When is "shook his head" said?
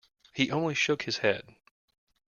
0.73-1.43